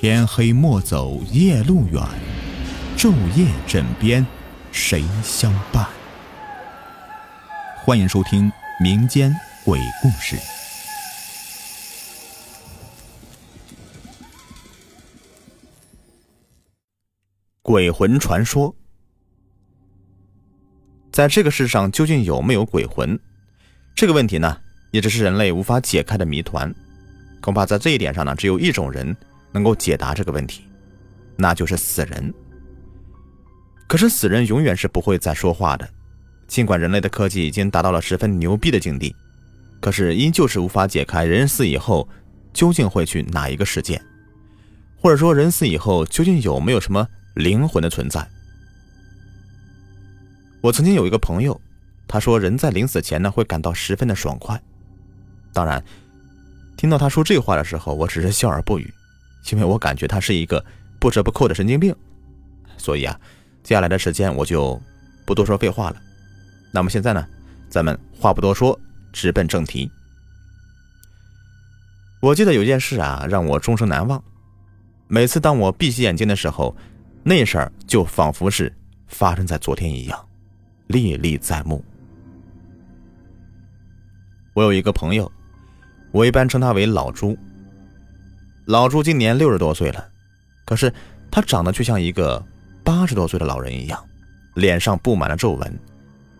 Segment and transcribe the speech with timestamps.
[0.00, 2.00] 天黑莫走夜路远，
[2.96, 4.24] 昼夜枕边
[4.70, 5.84] 谁相伴？
[7.78, 8.48] 欢迎收听
[8.80, 9.34] 民间
[9.64, 10.36] 鬼故事。
[17.60, 18.72] 鬼魂传说，
[21.10, 23.18] 在这个世上究竟有没有鬼魂？
[23.96, 24.60] 这个问题呢，
[24.92, 26.72] 一直是人类无法解开的谜团。
[27.40, 29.16] 恐怕在这一点上呢，只有一种人
[29.52, 30.64] 能够解答这个问题，
[31.36, 32.32] 那就是死人。
[33.86, 35.88] 可是死人永远是不会再说话的，
[36.46, 39.14] 尽管人类的科技已经达到了十分牛逼的境地，
[39.80, 42.08] 可是依旧是无法解开人死以后
[42.52, 44.00] 究竟会去哪一个世界，
[45.00, 48.28] 或者说人死以后究竟有没有什么灵魂的存在。
[50.60, 51.58] 我曾经有一个朋友，
[52.06, 54.60] 他说人在临死前呢会感到十分的爽快，
[55.52, 55.82] 当然。
[56.76, 58.92] 听到他说这话的时候，我只是笑而不语，
[59.50, 60.64] 因为我感觉他是一个
[60.98, 61.94] 不折不扣的神经病。
[62.76, 63.18] 所以啊，
[63.62, 64.80] 接下来的时间我就
[65.26, 65.96] 不多说废话了。
[66.72, 67.26] 那么现在呢，
[67.68, 68.78] 咱们话不多说，
[69.12, 69.90] 直奔正题。
[72.20, 74.22] 我记得有件事啊，让我终生难忘。
[75.06, 76.76] 每次当我闭起眼睛的时候，
[77.22, 78.72] 那事儿就仿佛是
[79.06, 80.28] 发生在昨天一样，
[80.86, 81.84] 历历在目。
[84.54, 85.30] 我有一个朋友。
[86.10, 87.36] 我一般称他为老朱。
[88.68, 90.08] 老朱今年六十多岁了，
[90.66, 90.92] 可是
[91.30, 92.44] 他长得却像一个
[92.84, 93.98] 八十多岁的老人一样，
[94.56, 95.78] 脸上布满了皱纹，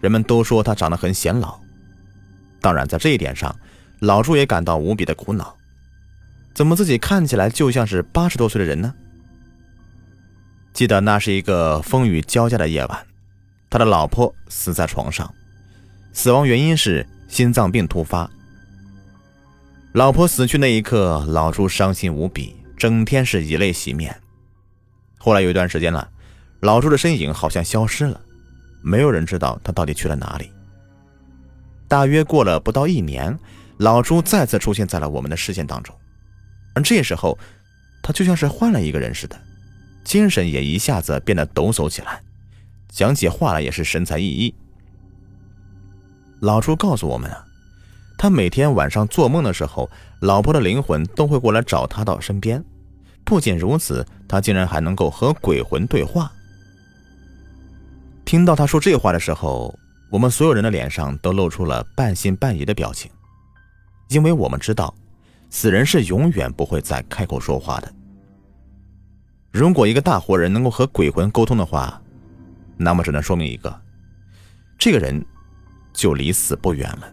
[0.00, 1.58] 人们都说他长得很显老。
[2.60, 3.52] 当然，在这一点上，
[3.98, 5.56] 老朱也感到无比的苦恼：
[6.54, 8.94] 怎么自己看起来就像是八十多岁的人呢？
[10.72, 13.04] 记得那是一个风雨交加的夜晚，
[13.68, 15.34] 他的老婆死在床上，
[16.12, 18.30] 死亡原因是心脏病突发。
[19.92, 24.18] 老婆死去那一刻，老朱伤心无比，整天是以泪洗面。
[25.18, 26.10] 后来有一段时间了，
[26.60, 28.18] 老朱的身影好像消失了，
[28.82, 30.50] 没有人知道他到底去了哪里。
[31.88, 33.38] 大约过了不到一年，
[33.76, 35.94] 老朱再次出现在了我们的视线当中，
[36.74, 37.38] 而这时候，
[38.02, 39.38] 他就像是换了一个人似的，
[40.04, 42.22] 精神也一下子变得抖擞起来，
[42.88, 44.54] 讲起话来也是神采奕奕。
[46.40, 47.44] 老朱告诉我们啊。
[48.22, 49.90] 他每天晚上做梦的时候，
[50.20, 52.64] 老婆的灵魂都会过来找他到身边。
[53.24, 56.30] 不仅如此，他竟然还能够和鬼魂对话。
[58.24, 59.76] 听到他说这话的时候，
[60.08, 63.10] 我们所有人的脸上都露出了半信半疑的表情，
[64.08, 64.94] 因为我们知道，
[65.50, 67.92] 死人是永远不会再开口说话的。
[69.50, 72.00] 如果一个大活人能够和鬼魂沟通的话，
[72.76, 73.82] 那么只能说明一个，
[74.78, 75.26] 这个人
[75.92, 77.12] 就离死不远了。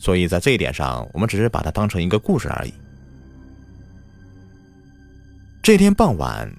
[0.00, 2.72] 所以在这一点上，我们只是把它当成一个故事而已。
[5.62, 6.50] 这天傍晚，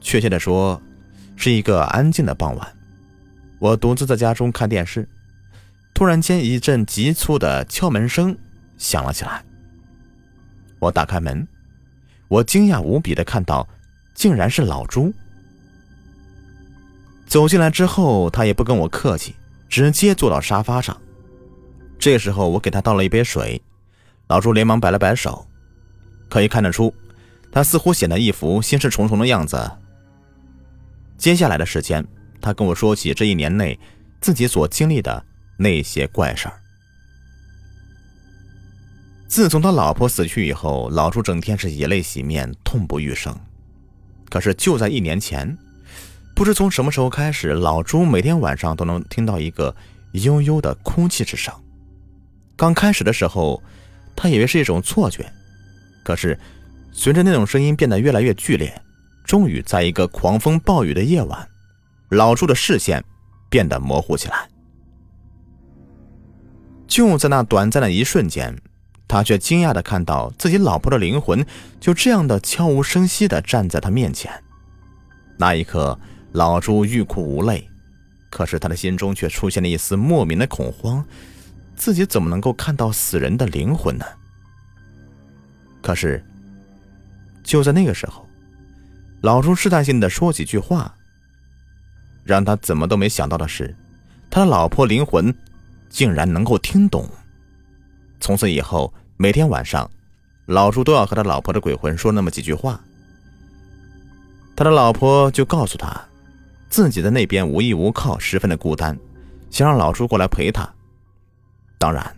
[0.00, 0.80] 确切的说，
[1.34, 2.72] 是一个安静的傍晚，
[3.58, 5.08] 我独自在家中看电视，
[5.92, 8.38] 突然间一阵急促的敲门声
[8.78, 9.44] 响了起来。
[10.78, 11.44] 我打开门，
[12.28, 13.68] 我惊讶无比的看到，
[14.14, 15.12] 竟然是老朱。
[17.26, 19.34] 走进来之后，他也不跟我客气，
[19.68, 20.96] 直接坐到沙发上。
[22.02, 23.62] 这时候，我给他倒了一杯水，
[24.26, 25.46] 老朱连忙摆了摆手，
[26.28, 26.92] 可以看得出，
[27.52, 29.70] 他似乎显得一副心事重重的样子。
[31.16, 32.04] 接下来的时间，
[32.40, 33.78] 他跟我说起这一年内
[34.20, 35.24] 自己所经历的
[35.56, 36.60] 那些怪事儿。
[39.28, 43.32] 自从他老婆死去以后，老朱整天是以泪洗面，痛不欲生。
[44.28, 45.56] 可是就在一年前，
[46.34, 49.72] 不知从什么时候开始，老朱每天晚上都能听到一个
[50.14, 51.54] 悠悠的哭泣之声。
[52.62, 53.60] 刚开始的时候，
[54.14, 55.28] 他以为是一种错觉，
[56.04, 56.38] 可是
[56.92, 58.80] 随着那种声音变得越来越剧烈，
[59.24, 61.48] 终于在一个狂风暴雨的夜晚，
[62.10, 63.02] 老朱的视线
[63.50, 64.48] 变得模糊起来。
[66.86, 68.56] 就在那短暂的一瞬间，
[69.08, 71.44] 他却惊讶的看到自己老婆的灵魂
[71.80, 74.32] 就这样的悄无声息的站在他面前。
[75.36, 75.98] 那一刻，
[76.30, 77.68] 老朱欲哭无泪，
[78.30, 81.04] 可是他的心中却出现了一丝莫名的恐慌。
[81.82, 84.06] 自己怎么能够看到死人的灵魂呢？
[85.82, 86.24] 可是，
[87.42, 88.24] 就在那个时候，
[89.20, 90.94] 老朱试探性的说几句话。
[92.22, 93.74] 让他怎么都没想到的是，
[94.30, 95.34] 他的老婆灵魂
[95.88, 97.04] 竟然能够听懂。
[98.20, 99.90] 从此以后，每天晚上，
[100.46, 102.80] 老朱都要和他老婆的鬼魂说那么几句话。
[104.54, 106.00] 他的老婆就告诉他，
[106.70, 108.96] 自己在那边无依无靠，十分的孤单，
[109.50, 110.72] 想让老朱过来陪他。
[111.82, 112.16] 当然，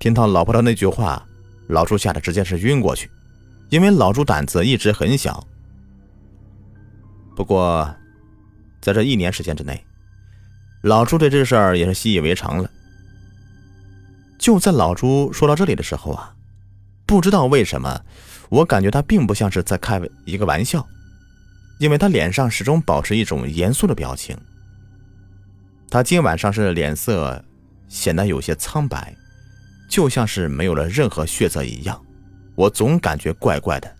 [0.00, 1.24] 听到老婆的那句话，
[1.68, 3.08] 老朱吓得直接是晕过去。
[3.68, 5.46] 因为老朱胆子一直很小。
[7.36, 7.88] 不过，
[8.80, 9.80] 在这一年时间之内，
[10.82, 12.68] 老朱对这事儿也是习以为常了。
[14.40, 16.34] 就在老朱说到这里的时候啊，
[17.06, 18.00] 不知道为什么，
[18.48, 20.84] 我感觉他并不像是在开一个玩笑，
[21.78, 24.36] 因为他脸上始终保持一种严肃的表情。
[25.88, 27.40] 他今晚上是脸色
[27.88, 29.14] 显得有些苍白，
[29.88, 32.00] 就像是没有了任何血色一样，
[32.54, 33.96] 我总感觉怪怪的。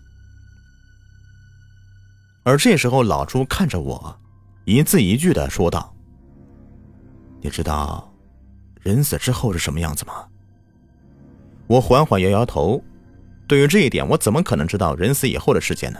[2.43, 4.19] 而这时候，老朱看着我，
[4.65, 5.93] 一字一句的说道
[7.41, 8.13] ：“你知道
[8.81, 10.25] 人死之后是什么样子吗？”
[11.67, 12.81] 我缓缓摇摇头，
[13.47, 15.99] 对于这一点，我怎么可能知道人死以后的世界呢？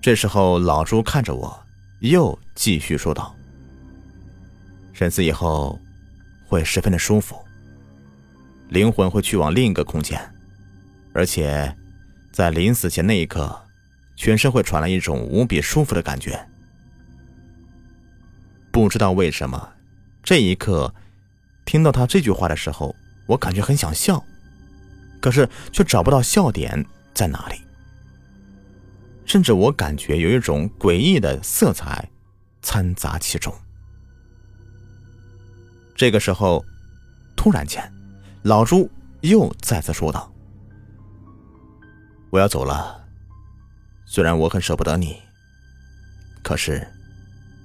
[0.00, 1.54] 这时候，老朱看着我，
[2.00, 3.34] 又继续说道。
[4.94, 5.78] 人死以后，
[6.46, 7.36] 会十分的舒服。
[8.68, 10.20] 灵魂会去往另一个空间，
[11.12, 11.76] 而且，
[12.32, 13.64] 在临死前那一刻，
[14.16, 16.48] 全身会传来一种无比舒服的感觉。
[18.72, 19.72] 不知道为什么，
[20.22, 20.92] 这一刻，
[21.64, 22.94] 听到他这句话的时候，
[23.26, 24.22] 我感觉很想笑，
[25.20, 26.84] 可是却找不到笑点
[27.14, 27.60] 在哪里。
[29.24, 32.08] 甚至我感觉有一种诡异的色彩
[32.62, 33.52] 掺杂其中。
[35.96, 36.62] 这个时候，
[37.34, 37.82] 突然间，
[38.42, 38.88] 老朱
[39.22, 40.30] 又再次说道
[42.28, 43.02] ：“我要走了。
[44.04, 45.16] 虽然我很舍不得你，
[46.42, 46.86] 可是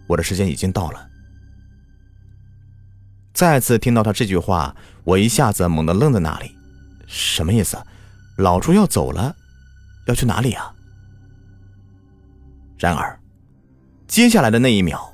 [0.07, 1.10] 我的时间已经到了。”
[3.36, 4.74] 再次听到他这句话，
[5.04, 6.56] 我一下子猛地愣在那里。
[7.07, 7.77] 什么意思？
[8.38, 9.36] 老朱要走了，
[10.06, 10.74] 要去哪里啊？
[12.80, 13.19] 然而，
[14.07, 15.13] 接下来的那一秒，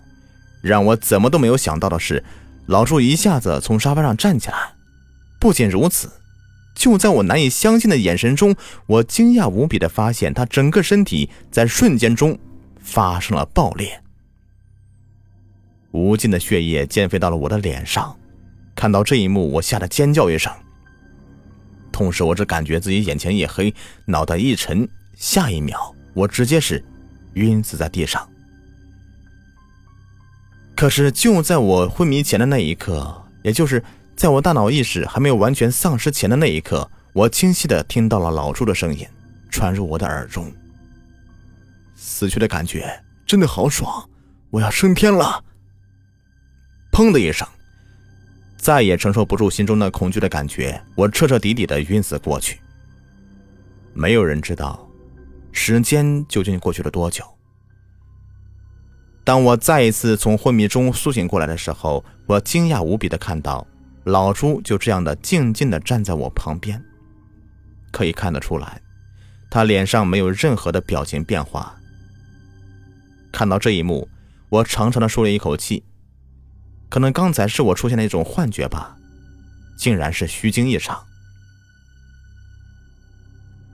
[0.61, 2.23] 让我怎么都没有想到的是。
[2.67, 4.73] 老朱一下子从沙发上站起来，
[5.39, 6.11] 不仅如此，
[6.75, 8.53] 就在我难以相信的眼神中，
[8.85, 12.37] 我惊讶无比的发现，他整个身体在瞬间中
[12.81, 14.01] 发生了爆裂，
[15.91, 18.13] 无尽的血液溅飞到了我的脸上。
[18.75, 20.51] 看到这一幕，我吓得尖叫一声，
[21.91, 23.73] 同时我只感觉自己眼前一黑，
[24.05, 26.83] 脑袋一沉，下一秒我直接是
[27.35, 28.27] 晕死在地上。
[30.77, 33.83] 可是就在我昏迷前的那一刻，也就是
[34.15, 39.03] 在我大脑意识还没有完全丧失前的那一刻，我清晰的听到了老朱的声音
[39.49, 40.53] 传入我的耳中。
[41.95, 42.87] 死去的感觉
[43.25, 44.07] 真的好爽，
[44.51, 45.43] 我要升天了！
[46.91, 47.47] 砰的一声，
[48.55, 52.61] 再也承受不住心中那恐惧的感觉，我彻彻底底的晕死过去。
[53.95, 54.87] 没有人知道，
[55.51, 57.23] 时间究竟过去了多久。
[59.27, 63.67] 当我再一次从昏迷中苏醒过来的时候，我惊讶无比的看到
[64.05, 66.81] 老朱就这样的静静的站在我旁边。
[67.91, 68.81] 可以看得出来，
[69.49, 71.75] 他脸上没有任何的表情变化。
[73.33, 74.07] 看到这一幕，
[74.47, 75.83] 我长长的舒了一口气。
[76.87, 78.95] 可能刚才是我出现了一种幻觉吧，
[79.77, 81.03] 竟然是虚惊一场。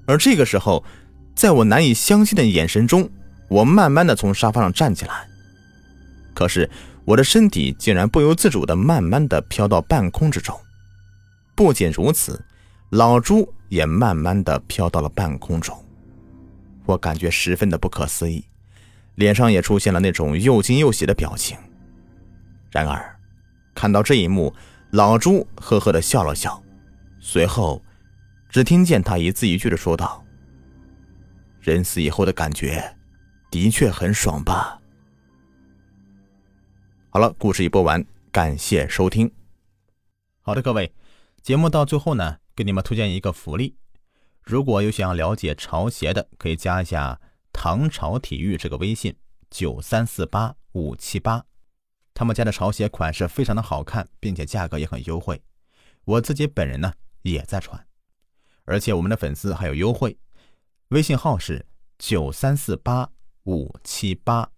[0.07, 0.83] 而这个时候，
[1.35, 3.07] 在我难以相信的眼神中，
[3.49, 5.27] 我慢慢的从沙发上站起来。
[6.33, 6.69] 可是
[7.05, 10.59] 我的身体竟然不由自主的慢慢的飘到半空之中，
[11.55, 12.43] 不仅如此，
[12.89, 15.77] 老朱也慢慢的飘到了半空中，
[16.85, 18.43] 我感觉十分的不可思议，
[19.15, 21.57] 脸上也出现了那种又惊又喜的表情。
[22.71, 23.15] 然而，
[23.75, 24.53] 看到这一幕，
[24.91, 26.61] 老朱呵呵的笑了笑，
[27.19, 27.81] 随后，
[28.49, 30.23] 只听见他一字一句的说道
[31.61, 32.95] ：“人死以后的感觉，
[33.51, 34.79] 的确很爽吧。”
[37.13, 39.31] 好了，故事已播完，感谢收听。
[40.41, 40.91] 好的，各位，
[41.43, 43.77] 节目到最后呢，给你们推荐一个福利。
[44.41, 49.15] 如果有想要了解潮鞋的，可以加一下唐朝体育这个微信
[49.51, 51.45] 九三四八五七八，
[52.15, 55.39] 他们家的潮鞋款式非常的好看，并且价格也很优惠。
[56.05, 57.85] 我自己本人呢也在穿，
[58.65, 60.17] 而且我们的粉丝还有优惠，
[60.87, 61.63] 微信号是
[61.99, 63.11] 九三四八
[63.43, 64.52] 五七八。